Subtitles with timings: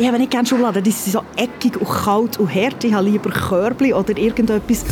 [0.00, 2.84] Ich habe nicht gerne Schubladen, die sind so eckig und kalt und hart.
[2.84, 4.84] Ich habe lieber Körbchen oder irgendetwas.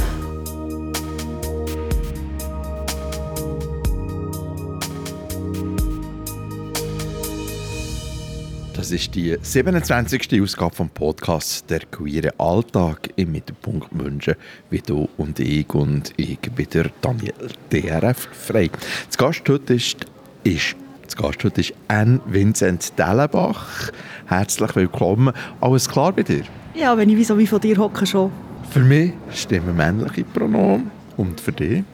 [8.75, 10.43] Das ist die 27.
[10.43, 14.34] Ausgabe vom Podcast «Der queere Alltag» im Mittelpunkt Menschen
[14.70, 17.32] wie du und ich und ich wieder Daniel
[17.73, 18.70] DRF frei.
[19.07, 20.04] Das Gast heute ist,
[20.43, 20.75] ist
[21.07, 23.93] das Gast heute ist Anne Vincent Dellenbach.
[24.27, 25.32] Herzlich willkommen.
[25.61, 26.43] Alles klar bei dir?
[26.75, 28.32] Ja, wenn ich wie so wie von dir hocke schon.
[28.71, 31.85] Für mich stimmen männliche Pronomen und für dich?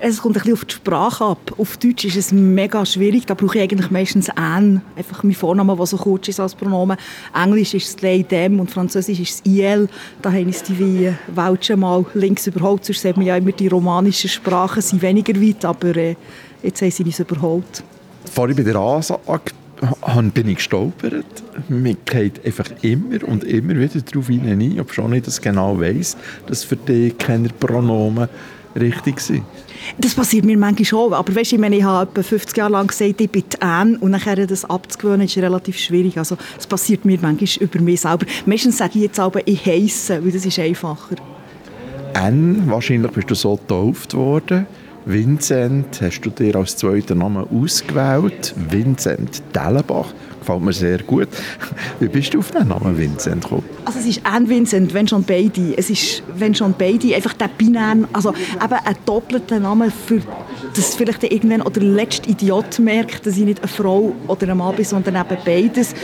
[0.00, 1.52] Es kommt ein bisschen auf die Sprache ab.
[1.58, 3.26] Auf Deutsch ist es mega schwierig.
[3.26, 4.80] Da brauche ich eigentlich meistens «an».
[4.96, 6.96] Einfach mein Vorname, der so kurz ist als Pronomen.
[7.34, 9.88] Englisch ist es «they», «them» und Französisch ist es «il».
[10.22, 12.84] Da haben uns die wie Welschen mal links überholt.
[12.84, 16.16] Sonst sieht man ja immer, die romanischen Sprachen sind weniger weit, aber äh,
[16.62, 17.84] jetzt haben sie uns überholt.
[18.32, 19.52] Vorhin bei der Ansage
[20.32, 21.24] bin ich gestolpert.
[21.68, 26.16] Man geht einfach immer und immer wieder darauf hinein, ob schon nicht das genau weiss,
[26.46, 28.28] dass für dich keine Pronomen
[28.76, 29.44] richtig sind.
[29.98, 32.86] Das passiert mir manchmal schon, aber weißt, ich, meine, ich habe etwa 50 Jahre lang
[32.86, 36.18] gesagt, ich bin Anne und nachher das abzugewöhnen ist relativ schwierig.
[36.18, 38.26] Also es passiert mir manchmal über mich selber.
[38.46, 41.16] Meistens sage ich jetzt aber, ich heiße, weil das ist einfacher.
[42.14, 44.66] Anne, wahrscheinlich bist du so getauft worden.
[45.06, 48.54] Vincent hast du dir als zweiten Namen ausgewählt.
[48.70, 50.14] Vincent Dellenbach.
[50.40, 51.28] Gefällt mir sehr gut.
[52.00, 53.64] Wie bist du auf den Namen Vincent gekommen?
[53.84, 55.76] Also es ist ein Vincent, wenn schon beide.
[55.76, 60.22] Es ist, wenn schon beide, einfach der binären, also eben ein doppelter Name für
[60.74, 64.56] dass vielleicht irgendwann oder der letzte Idiot merkt, dass ich nicht eine Frau oder ein
[64.56, 65.94] Mann bin, sondern eben beides.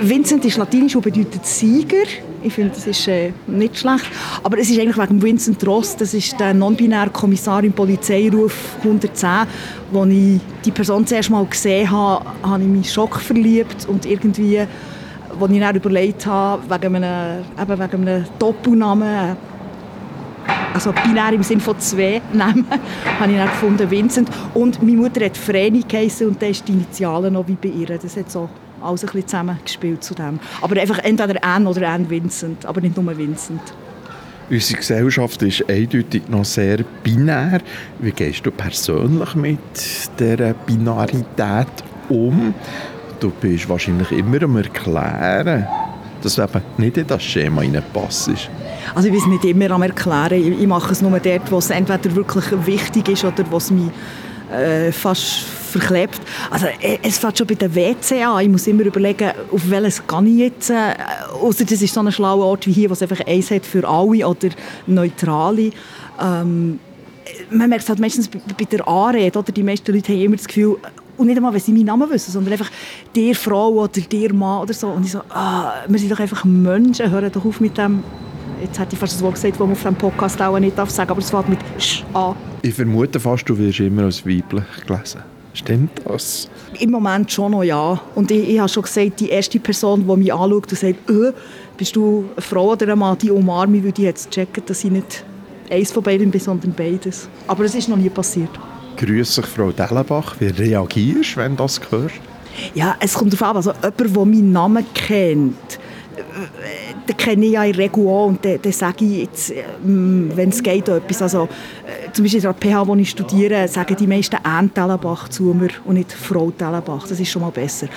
[0.00, 2.04] Vincent ist latinisch und bedeutet Sieger.
[2.42, 4.06] Ich finde, das ist äh, nicht schlecht.
[4.42, 9.28] Aber es ist eigentlich wegen Vincent Ross, das ist der non-binäre Kommissar im Polizeiruf 110,
[9.90, 14.62] wo ich die Person zuerst mal gesehen habe, habe ich mich Schock verliebt und irgendwie,
[15.38, 19.36] wo ich dann überlegt habe, wegen einem, eben wegen einem Doppelnamen,
[20.72, 22.64] also binär im Sinne von zwei Namen,
[23.20, 24.30] habe ich dann gefunden, Vincent.
[24.54, 27.98] Und meine Mutter hat Vreni geheißen und das ist die Initialen noch wie bei ihr.
[27.98, 28.48] Das hat so
[28.82, 30.38] alles ein bisschen zusammengespielt zu dem.
[30.60, 33.60] Aber einfach entweder Anne oder Anne Vincent, aber nicht nur Vincent.
[34.50, 37.60] Unsere Gesellschaft ist eindeutig noch sehr binär.
[38.00, 39.58] Wie gehst du persönlich mit
[40.18, 41.68] dieser Binarität
[42.08, 42.52] um?
[43.20, 45.68] Du bist wahrscheinlich immer am Erklären,
[46.22, 48.30] dass du eben nicht in das Schema passt.
[48.94, 50.32] Also ich will es nicht immer am erklären.
[50.32, 53.90] Ich mache es nur dort, wo es entweder wirklich wichtig ist oder wo es mich
[54.52, 56.20] äh, fast verklebt.
[56.50, 58.42] Also äh, es fängt schon bei der WC an.
[58.42, 60.70] Ich muss immer überlegen, auf welches kann ich jetzt.
[60.70, 60.94] Äh,
[61.40, 63.86] außer das ist so ein schlauer Ort wie hier, wo es einfach eins hat für
[63.88, 64.48] alle oder
[64.86, 65.70] neutrale.
[66.20, 66.78] Ähm,
[67.50, 69.52] man merkt es halt meistens bei der Anrede, oder?
[69.52, 70.76] die meisten Leute haben immer das Gefühl,
[71.16, 72.70] und nicht einmal, wenn sie meinen Namen wissen, sondern einfach
[73.14, 74.88] «der Frau» oder «der Mann» oder so.
[74.88, 78.02] Und ich so, ah, wir sind doch einfach Menschen, hören doch auf mit dem
[78.60, 80.90] jetzt hätte ich fast das Wort gesagt, das man auf diesem Podcast auch nicht darf
[80.90, 82.34] sagen, aber es fängt mit «sch» an.
[82.62, 85.22] Ich vermute fast, du wirst immer als weiblich gelesen.
[85.52, 86.48] Stimmt das?
[86.78, 88.00] Im Moment schon noch, ja.
[88.14, 91.32] Und ich, ich habe schon gesagt, die erste Person, die mich anschaut und sagt, äh,
[91.76, 94.84] bist du eine Frau oder ein Mann, die umarme ich, würde ich jetzt checken, dass
[94.84, 95.24] ich nicht
[95.70, 97.28] eins von beiden bin, sondern beides.
[97.46, 98.50] Aber es ist noch nie passiert.
[98.96, 100.36] Grüß dich, Frau Dellenbach.
[100.38, 102.20] Wie reagierst du, wenn du das hörst?
[102.74, 103.56] Ja, es kommt darauf an.
[103.56, 105.78] Also jemand, der meinen Namen kennt,
[107.08, 109.52] den kenne ich ja in auch und dann, dann sage ich jetzt,
[109.84, 111.22] ähm, wenn es geht, etwas.
[111.22, 111.44] Also,
[111.86, 115.54] äh, zum Beispiel an der PH, wo ich studiere, sagen die meisten «Anne Tellenbach» zu
[115.54, 117.06] mir und nicht «Frau Tellenbach».
[117.08, 117.88] Das ist schon mal besser.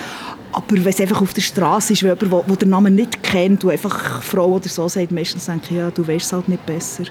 [0.52, 3.72] Aber wenn es einfach auf der Straße ist, jemand, der den Namen nicht kennt und
[3.72, 7.04] einfach «Frau» oder so sagt, meistens denke ich, ja, du weißt es halt nicht besser.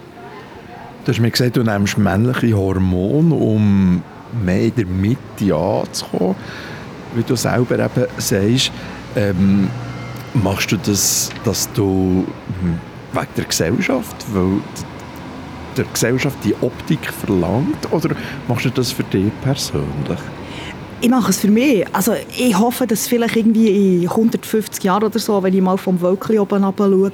[1.04, 4.02] Du hast mir gesagt, du nimmst männliche Hormone, um
[4.44, 6.36] mehr in der Mitte anzukommen.
[7.14, 8.70] Wie du selber eben sagst,
[9.16, 9.68] ähm,
[10.34, 12.26] Machst du das, dass du
[12.60, 12.78] hm,
[13.12, 14.62] wegen der Gesellschaft, weil
[15.76, 18.14] der Gesellschaft die Optik verlangt, oder
[18.48, 20.18] machst du das für dich persönlich?
[21.04, 21.84] Ich mache es für mich.
[21.92, 26.00] Also ich hoffe, dass vielleicht irgendwie in 150 Jahren oder so, wenn ich mal vom
[26.00, 27.10] Wölkchen oben schaue,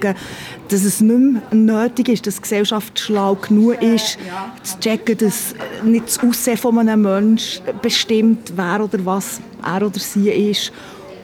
[0.68, 4.18] dass es nicht mehr nötig ist, dass die Gesellschaft schlau genug ist,
[4.62, 9.98] zu checken, dass nicht das Aussehen von einem Menschen bestimmt, wer oder was er oder
[9.98, 10.70] sie ist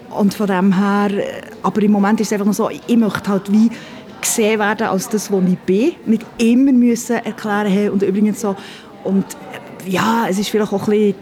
[0.08, 1.10] und von dem her,
[1.62, 3.70] aber im Moment ist es einfach noch so, ich möchte halt wie
[4.24, 5.92] gesehen werden als das, was ich bin.
[6.06, 8.56] Nicht immer müssen erklären hey, und übrigens so.
[9.04, 9.24] Und
[9.86, 11.14] ja, es ist vielleicht auch ein bisschen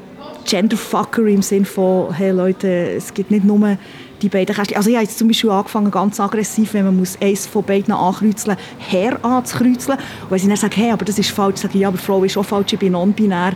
[0.45, 3.77] Genderfuckery im Sinne von, hey Leute, es gibt nicht nur
[4.21, 4.77] die beiden Kästchen.
[4.77, 7.93] Also ich habe jetzt zum Beispiel angefangen, ganz aggressiv, wenn man muss eins von beiden
[7.93, 9.99] ankreuzeln, her anzukreuzeln.
[9.99, 12.23] Und wenn sie dann sagen, hey, aber das ist falsch, sage ich, ja, aber Frau
[12.25, 13.55] ist auch falsch, ich bin non-binär.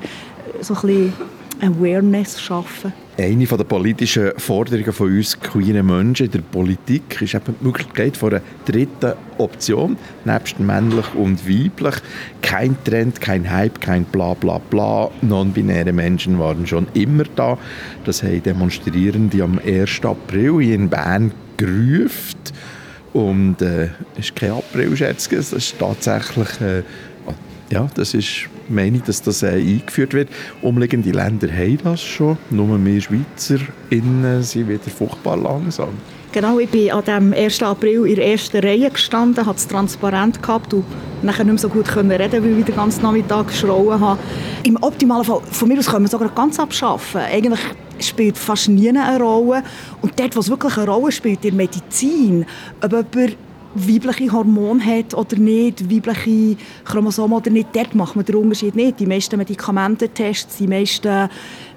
[0.61, 1.13] So ein bisschen
[1.61, 2.93] Awareness schaffen.
[3.19, 8.17] Eine der politischen Forderungen von uns queeren Menschen in der Politik ist eben die Möglichkeit
[8.17, 11.95] von einer dritten Option, nebst männlich und weiblich.
[12.43, 15.11] Kein Trend, kein Hype, kein bla bla bla.
[15.23, 17.57] Non-binäre Menschen waren schon immer da.
[18.05, 20.05] Das haben Demonstrierende am 1.
[20.05, 22.37] April in Bern gerufen.
[23.15, 23.89] Und es äh,
[24.19, 26.61] ist kein April-Scherz, es ist tatsächlich...
[26.61, 26.83] Äh,
[27.71, 30.29] ja, das ist meine dass das äh, eingeführt wird.
[30.63, 33.59] Umliegende Länder haben das schon, nur wir Schweizer
[33.91, 35.91] sind wieder furchtbar langsam.
[36.33, 37.63] Genau, ich bin an dem 1.
[37.63, 40.85] April in der ersten Reihe gestanden, hatte es transparent gehabt und
[41.23, 44.19] nachher nicht mehr so gut können reden, weil ich den ganzen Nachmittag geschrauen habe.
[44.63, 47.23] Im optimalen Fall, von mir aus können wir sogar ganz abschaffen.
[47.23, 47.61] Eigentlich
[48.01, 49.63] spielt fast nie eine Rolle.
[50.03, 52.45] Und dort, wo es wirklich eine Rolle spielt, in der Medizin,
[52.83, 53.37] ob jemand
[53.77, 59.01] weibliche Hormone hat oder nicht, weibliche Chromosomen oder nicht, dort macht man den Unterschied nicht.
[59.01, 61.29] Die meisten Medikamententests, die meisten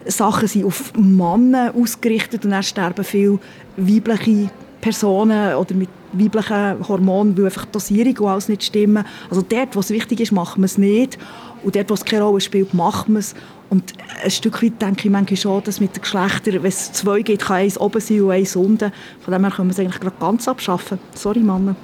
[0.05, 3.39] Sachen sind auf Männer ausgerichtet und dann sterben viele
[3.77, 4.49] weibliche
[4.81, 9.05] Personen oder mit weiblichen Hormonen, weil einfach die Dosierung und alles nicht stimmen.
[9.29, 11.17] Also dort, wo es wichtig ist, machen wir es nicht.
[11.63, 13.35] Und dort, wo es keine Rolle spielt, machen wir es.
[13.69, 13.93] Und
[14.23, 17.43] ein Stück weit denke ich manchmal schon, dass mit den Geschlechtern, wenn es zwei gibt,
[17.43, 18.91] kann eins oben sein und eins unten.
[19.19, 20.97] Von dem her können wir es eigentlich gerade ganz abschaffen.
[21.13, 21.75] Sorry, Männer.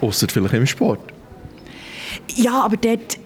[0.00, 1.00] Außer vielleicht im Sport.
[2.34, 3.18] Ja, aber dort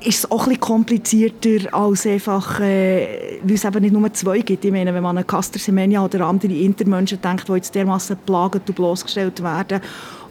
[0.00, 4.64] ist es auch ein komplizierter als einfach, äh, weil es eben nicht nur zwei gibt.
[4.64, 8.60] Ich meine, wenn man an Caster Semenya oder andere Intermenschen denkt, die jetzt dermaßen plagen
[8.66, 9.80] und bloßgestellt werden,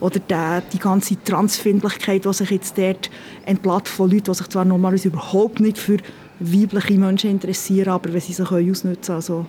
[0.00, 3.10] oder die, die ganze Transfindlichkeit, die sich jetzt dort
[3.44, 5.98] entblätt von Leuten, die sich zwar normalerweise überhaupt nicht für
[6.38, 9.46] weibliche Menschen interessieren, aber wenn sie sich ausnutzen können,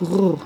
[0.00, 0.38] also...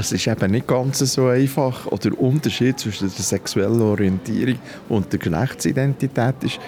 [0.00, 1.86] Es ist eben nicht ganz so einfach.
[1.86, 6.60] Oder der Unterschied zwischen der sexuellen Orientierung und der Geschlechtsidentität ist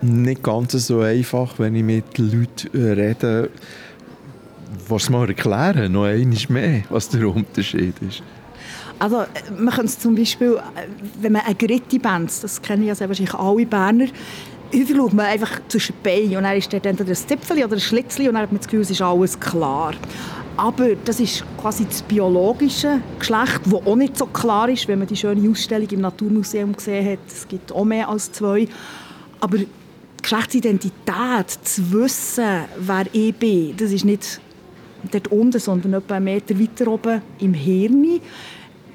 [0.00, 3.50] nicht ganz so einfach, wenn ich mit Leuten äh, rede,
[4.88, 8.22] was mal erklären, noch einmal mehr, was der Unterschied ist.
[9.00, 9.26] Also äh,
[9.58, 10.86] man kann es zum Beispiel, äh,
[11.20, 14.06] wenn man eine Gritti benzt, das kennen ja sehr wahrscheinlich alle Berner,
[14.72, 17.80] häufig schaut man einfach zwischen Beinen und dann ist dort entweder ein Zipfel oder ein
[17.80, 19.94] Schlitzchen und dann hat man das Gefühl, es ist alles klar.
[20.56, 25.08] Aber das ist quasi das biologische Geschlecht, das auch nicht so klar ist, wenn man
[25.08, 27.18] die schöne Ausstellung im Naturmuseum gesehen hat.
[27.26, 28.68] Es gibt auch mehr als zwei.
[29.40, 29.68] Aber die
[30.22, 34.40] Geschlechtsidentität, zu wissen, wer ich bin, das ist nicht
[35.10, 38.20] dort unten, sondern etwa einen Meter weiter oben im Hirn.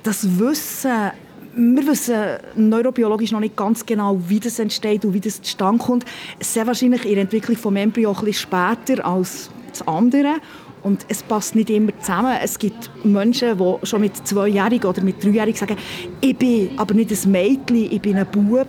[0.01, 1.11] Das Wissen,
[1.55, 2.15] wir wissen
[2.55, 6.05] neurobiologisch noch nicht ganz genau, wie das entsteht und wie das zustande kommt.
[6.39, 10.37] Sehr wahrscheinlich in der Entwicklung des Embryo ein später als das andere.
[10.81, 12.37] Und es passt nicht immer zusammen.
[12.41, 15.77] Es gibt Menschen, die schon mit Zweijährigen oder mit Dreijährigen sagen,
[16.21, 18.67] ich bin aber nicht ein Mädchen, ich bin ein Bub.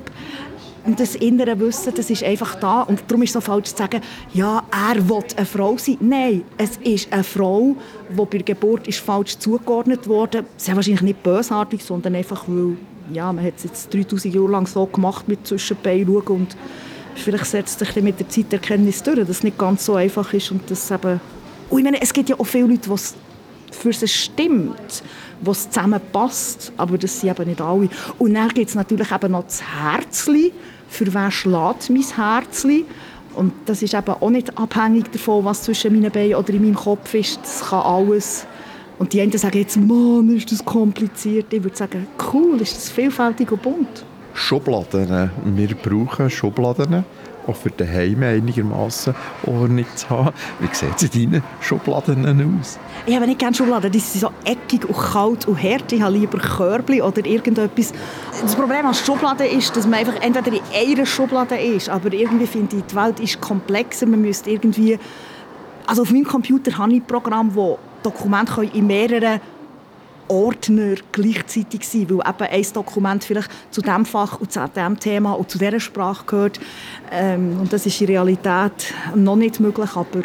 [0.85, 2.83] Und das innere Wissen, das ist einfach da.
[2.83, 4.01] Und darum ist es so falsch zu sagen,
[4.33, 5.99] ja, er will eine Frau sein.
[6.01, 7.77] Nein, es ist eine Frau,
[8.09, 10.45] die bei der Geburt ist falsch zugeordnet wurde.
[10.57, 12.77] Sehr wahrscheinlich nicht bösartig, sondern einfach, weil
[13.13, 16.57] ja, man hat es jetzt 3000 Jahre lang so gemacht mit Zwischenbein schauen und
[17.15, 20.51] vielleicht setzt sich mit der Zeit Erkenntnis durch, dass es nicht ganz so einfach ist
[20.51, 21.21] und dass eben
[21.71, 25.03] und ich meine, es gibt ja auch viele Leute, die für sie stimmt,
[25.41, 27.89] wo es zusammenpasst, aber das sind eben nicht alle.
[28.19, 30.53] Und dann gibt es natürlich eben noch das Herzli,
[30.89, 32.85] für wen schlägt mein Herzli.
[33.35, 36.75] Und das ist eben auch nicht abhängig davon, was zwischen meinen Beinen oder in meinem
[36.75, 37.41] Kopf ist.
[37.41, 38.45] Das kann alles.
[38.99, 41.53] Und die einen sagen jetzt, Mann, ist das kompliziert.
[41.53, 44.05] Ich würde sagen, cool, ist das vielfältig und bunt.
[44.35, 45.31] Schubladen.
[45.45, 47.05] Wir brauchen Schubladen
[47.51, 49.15] auch für daheim einigermaßen
[49.47, 50.31] Ordnung zu haben.
[50.61, 52.79] Wie sieht es in deinen Schubladen aus?
[53.07, 55.93] Ich habe nicht gerne Schubladen, die sind so eckig und kalt und hart.
[55.93, 57.93] Ich habe lieber Körbchen oder irgendetwas.
[58.41, 62.47] Das Problem an Schubladen ist, dass man einfach entweder in einer Schublade ist, aber irgendwie
[62.47, 64.07] finde ich, die Welt ist komplexer.
[64.07, 64.99] Man müsste irgendwie...
[65.87, 69.41] Also auf meinem Computer habe ich ein Programm, das Dokumente in mehreren
[70.31, 75.33] Ordner gleichzeitig sein, weil eben ein Dokument vielleicht zu dem Fach und zu dem Thema
[75.33, 76.61] und zu dieser Sprache gehört.
[77.11, 80.23] Ähm, und das ist in Realität noch nicht möglich, aber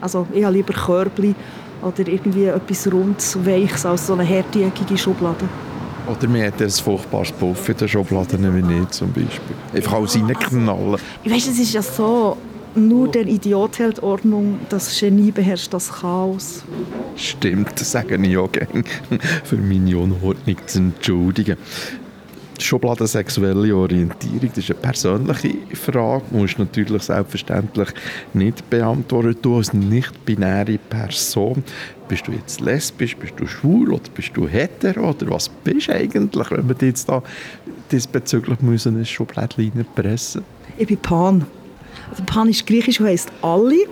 [0.00, 1.34] also ich habe lieber Körbchen
[1.82, 5.48] oder irgendwie etwas Rundes, Weiches als so eine härteeckige Schublade.
[6.06, 9.56] Oder mir hat ein furchtbares Puff in der Schublade, wie ich zum Beispiel.
[9.72, 10.96] Einfach alles reinknallen.
[11.22, 12.36] Ich weiss, es ist ja so,
[12.76, 16.64] nur der Idiot hält Ordnung, das Genie beherrscht das Chaos.
[17.16, 18.84] Stimmt, sage ich auch gerne,
[19.44, 21.56] für meine Unordnung zu entschuldigen.
[22.60, 27.88] Schublade sexuelle Orientierung, das ist eine persönliche Frage, du musst natürlich selbstverständlich
[28.32, 29.36] nicht beantworten.
[29.42, 31.64] Du als nicht-binäre Person,
[32.08, 35.94] bist du jetzt lesbisch, bist du schwul oder bist du hetero oder was bist du
[35.94, 37.22] eigentlich, wenn wir jetzt da
[37.90, 40.44] diesbezüglich müssen ein Schubladchen pressen
[40.78, 41.46] Ich bin Pan.
[42.10, 43.86] Also Pan ist griechisch und heisst alle.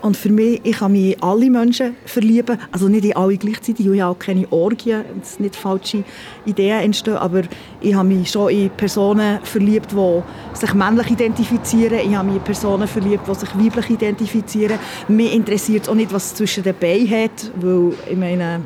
[0.00, 3.84] Und für mich, ich kann mich in alle Menschen verlieben, also nicht in alle gleichzeitig,
[3.84, 6.04] ich habe auch keine Orgien, dass nicht falsche
[6.46, 7.42] Ideen entstehen, aber
[7.80, 12.44] ich habe mich schon in Personen verliebt, die sich männlich identifizieren, ich habe mich in
[12.44, 14.78] Personen verliebt, die sich weiblich identifizieren.
[15.08, 18.60] Mich interessiert auch nicht, was es zwischen den Beinen hat, weil ich meine,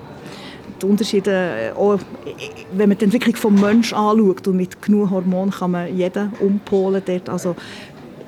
[0.83, 1.99] die Unterschiede, auch
[2.73, 7.03] wenn man die Entwicklung des Menschen anschaut und mit genug Hormonen kann man jeden umpolen
[7.07, 7.57] dort, also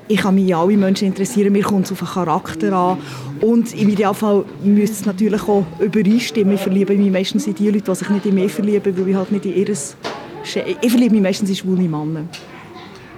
[0.07, 2.97] ich kann mich alle Menschen interessieren, mir kommt es auf den Charakter an
[3.41, 6.55] und im Idealfall müsste es natürlich auch übereinstimmen.
[6.55, 9.15] Ich verliebe mich meistens in die Leute, die sich nicht in mich verlieben, weil ich
[9.15, 9.95] halt nicht in ihres...
[10.43, 12.25] Ich verliebe mich meistens in schwule Männer.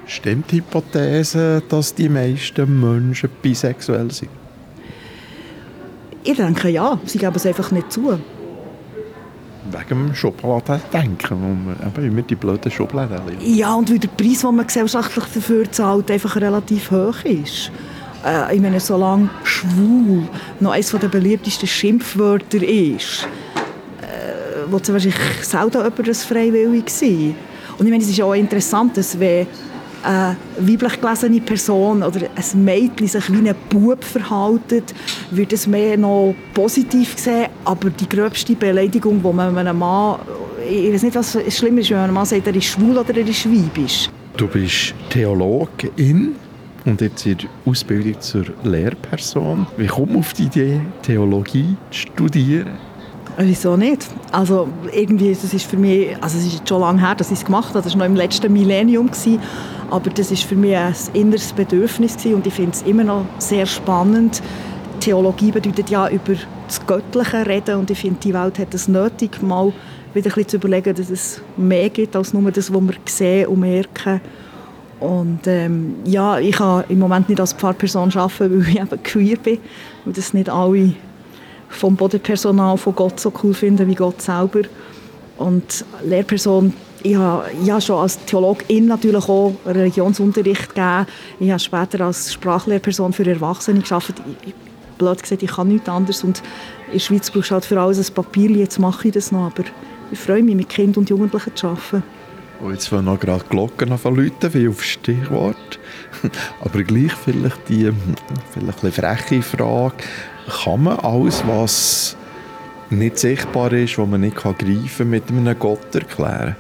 [0.06, 4.29] Stimmt die Hypothese, dass die meisten Menschen bisexuell sind?
[6.24, 8.17] Ich denke ja, sie geben es einfach nicht zu
[9.71, 13.43] wegen dem Schubladendenken, wo man immer die blöden Schubladen liegt.
[13.43, 17.71] Ja, und weil der Preis, den man gesellschaftlich dafür zahlt, einfach relativ hoch ist.
[18.25, 20.24] Äh, ich meine, solange schwul
[20.59, 23.27] noch eines der beliebtesten Schimpfwörter ist,
[24.01, 27.36] äh, wird wahrscheinlich selten jemand freiwillig sein.
[27.77, 29.47] Und ich meine, es ist auch interessant, dass wenn
[30.08, 34.94] eine weiblich gelesene Person oder ein Mädchen sich wie ein Bub verhaltet,
[35.32, 37.48] wird es mehr noch positiv gesehen.
[37.66, 40.20] Aber die gröbste Beleidigung, die man einem Mann,
[40.70, 43.28] ich weiß nicht, was schlimm ist, wenn ein Mann sagt, er ist schwul oder er
[43.28, 44.10] ist weibisch.
[44.36, 46.36] Du bist Theologin
[46.86, 49.68] und jetzt in der Ausbildung zur Lehrperson.
[49.78, 52.87] Wie kommt man auf die Idee, Theologie zu studieren?
[53.39, 54.08] Wieso nicht?
[54.32, 57.46] Also irgendwie, das ist für mich, also es ist schon lange her, dass ich es
[57.46, 59.39] gemacht habe, das war noch im letzten Millennium, gewesen.
[59.91, 63.25] aber das ist für mich ein inneres Bedürfnis gewesen und ich finde es immer noch
[63.38, 64.41] sehr spannend.
[65.00, 66.34] Theologie bedeutet ja über
[66.67, 69.72] das Göttliche reden und ich finde, die Welt hat es nötig, mal
[70.15, 73.60] wieder ein zu überlegen, dass es mehr gibt als nur das, was wir sehen und
[73.60, 74.20] merken.
[75.00, 79.38] Und ähm, ja, ich kann im Moment nicht als Pfarrperson arbeiten, weil ich eben queer
[79.38, 79.60] bin
[80.06, 80.96] und das nicht alle
[81.69, 84.62] vom Bodenpersonal von Gott so cool finden wie Gott selber.
[85.38, 91.05] Und Lehrperson, ich habe, ich habe schon als Theologin natürlich auch Religionsunterricht gegeben.
[91.39, 94.21] Ich habe später als Sprachlehrperson für Erwachsene gearbeitet.
[94.97, 96.24] Blöd gesagt, ich kann nichts anderes.
[96.24, 96.41] Und
[96.88, 98.50] in der Schweiz brauchst du halt für alles ein Papier.
[98.50, 99.45] Jetzt mache ich das noch.
[99.45, 99.63] Aber
[100.12, 102.03] ich freue mich, mit Kindern und Jugendlichen zu arbeiten.
[102.59, 105.79] Und jetzt wollen noch gerade Glocken läuten, wie auf Stichwort.
[106.62, 107.91] Aber gleich vielleicht die
[108.53, 110.03] vielleicht ein freche Frage
[110.48, 112.16] kann man alles, was
[112.89, 114.58] nicht sichtbar ist, was man nicht greifen
[114.98, 116.56] kann, mit einem Gott erklären?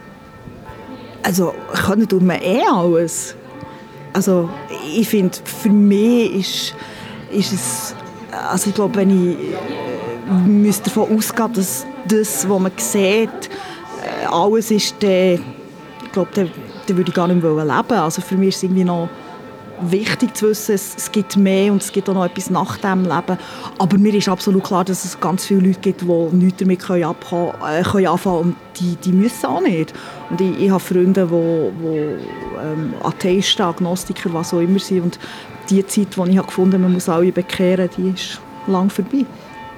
[1.23, 1.53] Also,
[1.85, 3.35] können tut man eh alles.
[4.13, 4.49] Also,
[4.95, 6.75] ich finde, für mich ist,
[7.31, 7.95] ist es,
[8.49, 14.25] also ich glaube, wenn ich äh, müsste davon ausgehen, dass das, was man sieht, äh,
[14.29, 15.43] alles ist, dann,
[16.03, 16.51] ich glaube, dann,
[16.87, 17.99] dann würde ich gar nicht mehr leben.
[17.99, 19.09] Also für mich ist es irgendwie noch
[19.81, 23.37] wichtig zu wissen, es, gibt mehr und es gibt auch noch etwas nach dem Leben.
[23.77, 27.03] Aber mir ist absolut klar, dass es ganz viele Leute gibt, die nichts damit können
[27.03, 29.93] abkommen, äh, können anfangen und die, die müssen auch nicht.
[30.29, 35.19] Und ich, ich habe Freunde, die, die ähm, Atheisten, Agnostiker, was auch immer sind und
[35.69, 39.25] die Zeit, die ich habe gefunden habe, man muss alle bekehren, die ist lang vorbei.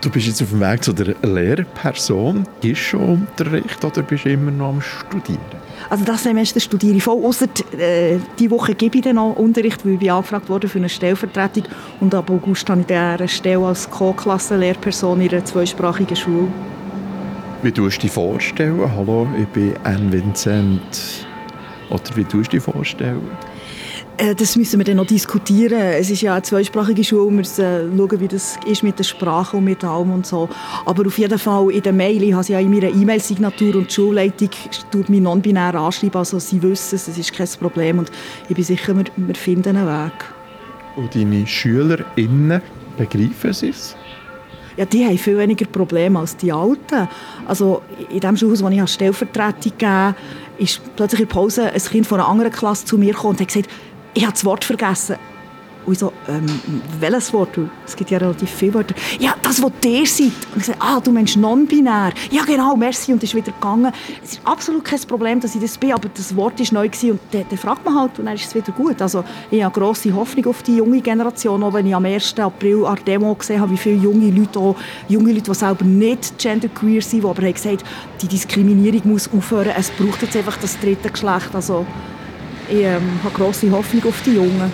[0.02, 2.46] Du bist jetzt auf dem Weg zu der Lehrperson.
[2.62, 5.40] Ist schon Unterricht oder bist du immer noch am Studieren?
[5.90, 9.86] Also das Semester studiere ich voll, ausser äh, diese Woche gebe ich dann noch Unterricht,
[9.86, 11.64] weil ich angefragt wurde für eine Stellvertretung
[12.00, 16.48] und ab August habe ich eine Stelle als Co-Klassenlehrperson in einer zweisprachigen Schule.
[17.62, 18.80] Wie tust du dich vorstellen?
[18.96, 21.26] Hallo, ich bin Anne Vincent.
[21.90, 23.22] Oder wie tust du dich vorstellen?
[24.20, 25.80] Äh, das müssen wir dann noch diskutieren.
[25.80, 29.56] Es ist ja eine zweisprachige Schule, wir müssen schauen, wie das ist mit der Sprache
[29.56, 30.50] und mit allem und so.
[30.86, 33.94] Aber auf jeden Fall in der Mail, ich habe ja in meiner E-Mail-Signatur und die
[33.94, 34.50] Schulleitung
[34.92, 38.12] tut mich non-binär anschreiben, also sie wissen es, es ist kein Problem und
[38.50, 40.26] ich bin sicher, wir, wir finden einen Weg.
[40.98, 42.62] Und deine SchülerInnen,
[42.98, 43.96] begreifen sie es?
[44.80, 47.10] ja, die haben viel weniger Probleme als die Alten.
[47.46, 50.16] Also in dem Schulhaus, wo ich Stellvertretung gegeben
[50.60, 53.42] ist plötzlich in der Pause ein Kind von einer anderen Klasse zu mir gekommen und
[53.42, 53.70] hat gesagt,
[54.14, 55.16] ich habe das Wort vergessen.
[55.86, 56.46] Und ich so, ähm,
[57.00, 57.58] welches Wort?
[57.86, 58.94] Es gibt ja relativ viele Wörter.
[59.18, 60.32] Ja, das, was der seid.
[60.54, 62.12] Und ich sage, ah, du meinst non-binär.
[62.30, 63.14] Ja, genau, merci.
[63.14, 63.92] Und ist wieder gegangen.
[64.24, 67.12] Es ist absolut kein Problem, dass ich das bin, aber das Wort war neu gewesen.
[67.12, 69.02] und dann, dann fragt man halt und dann ist es wieder gut.
[69.02, 72.38] Also ich habe grosse Hoffnung auf die junge Generation, auch wenn ich am 1.
[72.38, 74.76] April an Demo gesehen habe, wie viele junge Leute, auch
[75.08, 77.84] junge Leute, die selber nicht genderqueer sind, die aber haben gesagt,
[78.22, 81.50] die Diskriminierung muss aufhören, es braucht jetzt einfach das dritte Geschlecht.
[81.54, 81.86] Also
[82.70, 84.72] ich ähm, habe grosse Hoffnung auf die Jungen.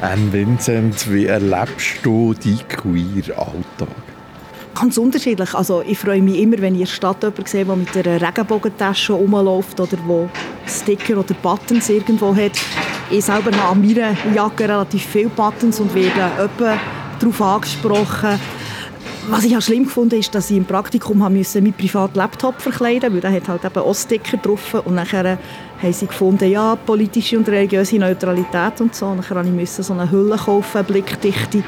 [0.00, 3.88] Anne Vincent, wie erlebst du deinen queer Alltag?
[4.78, 5.54] Ganz unterschiedlich.
[5.54, 8.20] Also ich freue mich immer, wenn ich in der Stadt jemanden sehe, der mit einer
[8.20, 10.28] Regenbogentasche rumläuft oder wo
[10.66, 12.52] Sticker oder Buttons irgendwo hat.
[13.10, 16.78] Ich selber habe an meiner Jacke relativ viele Buttons und werde etwa
[17.18, 18.38] darauf angesprochen.
[19.30, 22.62] Was ich auch schlimm fand, ist, dass ich im Praktikum haben müssen, meinen privaten Laptop
[22.62, 25.38] verkleiden weil der hat halt eben Sticker drauf und nachher
[25.82, 29.06] haben sie gefunden, ja, politische und religiöse Neutralität und so.
[29.06, 31.62] Und dann musste ich so eine Hülle kaufen, Blickdichte.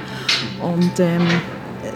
[0.63, 1.27] Und ähm,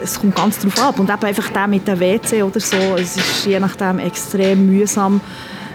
[0.03, 0.99] es kommt ganz darauf ab.
[0.99, 5.19] Und eben einfach der mit dem WC oder so, es ist je nachdem extrem mühsam.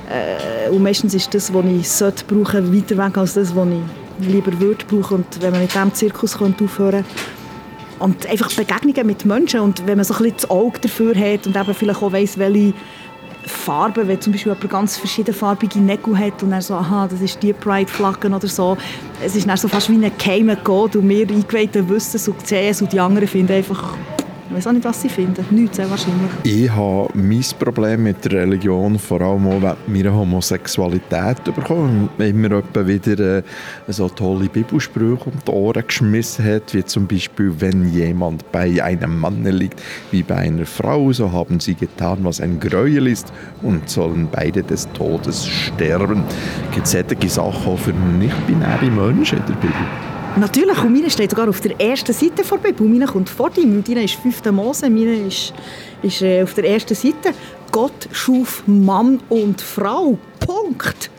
[0.09, 4.29] Äh, und meistens ist das, was ich sollte brauchen, weiter weg als das, was ich
[4.29, 5.17] lieber würde brauchen.
[5.17, 7.05] Und wenn man mit diesem Zirkus könnte aufhören
[8.01, 11.47] und einfach Begegnungen mit Menschen und wenn man so ein bisschen das Auge dafür hat
[11.47, 12.73] und eben vielleicht auch weiss, welche
[13.45, 17.43] Farben, wenn zum Beispiel jemand ganz verschiedenfarbige Nägel hat und dann so, aha, das ist
[17.43, 18.77] die Pride-Flagge oder so.
[19.25, 22.47] Es ist dann so fast wie ein geheimer Code und wir Eingeweihten wissen es und
[22.47, 23.95] sehen es und die anderen finden einfach
[24.51, 25.45] ich weiß auch nicht, was sie finden.
[25.51, 26.31] Nichts sehr wahrscheinlich.
[26.43, 32.09] Ich habe mein Problem mit der Religion vor allem auch wegen meiner Homosexualität bekommen.
[32.19, 33.43] Immer wieder äh,
[33.87, 39.21] so tolle Bibelsprüche um die Ohren geschmissen hat, wie zum Beispiel, wenn jemand bei einem
[39.21, 39.81] Mann liegt
[40.11, 44.65] wie bei einer Frau, so haben sie getan, was ein Gräuel ist und sollen beide
[44.65, 46.25] des Todes sterben.
[46.75, 50.20] Gibt es solche Sachen auch für nicht-binäre Menschen in der Bibel?
[50.37, 52.87] Natürlich, und meine steht sogar auf der ersten Seite vor Bibel.
[52.87, 53.65] Meine kommt vor dir.
[53.83, 54.45] Deine ist 5.
[54.53, 55.53] Mose, meine ist,
[56.03, 57.35] ist äh, auf der ersten Seite.
[57.73, 60.17] Gott schuf Mann und Frau.
[60.39, 61.11] Punkt.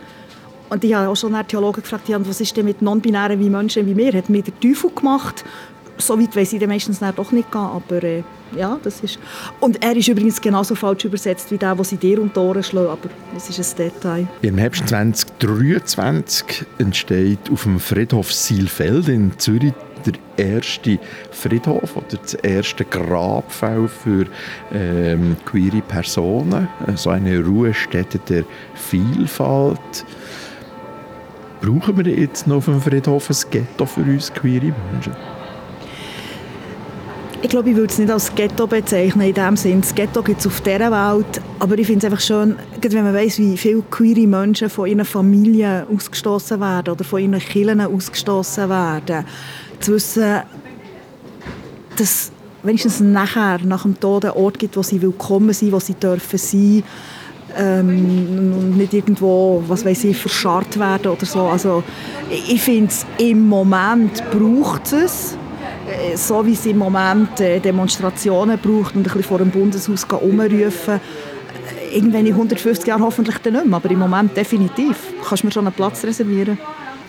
[0.69, 3.85] Und ich habe auch schon einen Theologen gefragt, was ist denn mit non-binären wie Menschen
[3.85, 4.13] wie mir?
[4.13, 5.43] Hat mir der Teufel gemacht?
[6.01, 8.23] So weit weiss ich dann meistens doch nicht gehen, aber äh,
[8.55, 9.19] ja, das ist...
[9.59, 12.63] Und er ist übrigens genauso falsch übersetzt wie der, was sie dir um die Ohren
[12.63, 14.27] schlagen, aber das ist ein Detail.
[14.41, 19.73] Im Herbst 2023 entsteht auf dem Friedhof Silfeld in Zürich
[20.05, 20.99] der erste
[21.31, 24.25] Friedhof oder das erste Grabfeld für
[24.73, 28.43] ähm, queere Personen, so eine Ruhestätte der
[28.73, 30.05] Vielfalt.
[31.61, 35.15] Brauchen wir jetzt noch auf dem Friedhof ein Ghetto für uns queere Menschen?
[37.43, 39.81] Ich glaube, ich würde es nicht als Ghetto bezeichnen in dem Sinne.
[39.81, 43.15] Das Ghetto gibt es auf dieser Welt, aber ich finde es einfach schön, wenn man
[43.15, 48.69] weiß, wie viele queere Menschen von ihren Familien ausgestoßen werden oder von ihren Kindern ausgestoßen
[48.69, 49.25] werden,
[49.79, 50.41] zu wissen,
[51.97, 55.95] dass wenigstens nachher, nach dem Tod, einen Ort gibt, wo sie willkommen sind, wo sie
[55.95, 56.83] dürfen sein
[57.57, 61.41] ähm, und nicht irgendwo, was weiß ich, verscharrt werden oder so.
[61.41, 61.83] Also
[62.29, 65.40] ich finde es, im Moment braucht es äh,
[66.15, 70.95] so wie es im Moment äh, Demonstrationen braucht und ein bisschen vor dem Bundeshaus umrufen,
[70.95, 74.97] äh, irgendwann in 150 Jahren hoffentlich dann nicht mehr, aber im Moment definitiv.
[75.27, 76.57] Kannst du mir schon einen Platz reservieren?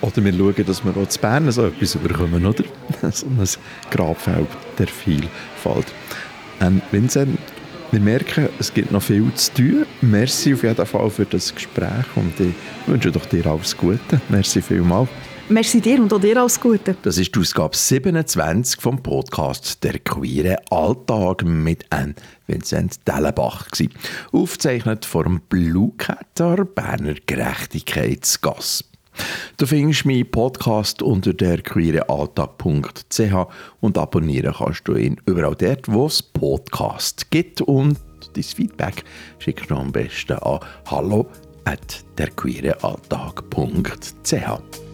[0.00, 2.64] Oder wir schauen, dass wir auch zu Bern so etwas bekommen, oder?
[3.12, 3.48] so ein
[3.90, 5.86] Grabfeld der Vielfalt.
[6.60, 7.38] Und Vincent,
[7.92, 9.86] wir merken, es gibt noch viel zu tun.
[10.00, 12.54] Merci auf jeden Fall für das Gespräch und ich
[12.86, 14.20] wünsche doch dir alles Gute.
[14.28, 15.08] Merci vielmals.
[15.52, 16.96] Merci dir und auch dir alles Gute.
[17.02, 22.14] Das ist die Ausgabe 27 vom Podcast «Der queere Alltag» mit Anne
[22.46, 23.66] Vincent Dellenbach.
[24.32, 28.84] Aufgezeichnet vom Blue Catter Berner Gerechtigkeitsgasse.
[29.58, 33.34] Du findest meinen Podcast unter derqueerealltag.ch
[33.80, 37.60] und abonnieren kannst du ihn überall dort, wo es Podcast gibt.
[37.60, 37.98] Und
[38.32, 39.04] dein Feedback
[39.38, 41.28] schickst du am besten an hallo
[41.66, 44.91] at derqueerealltag.ch.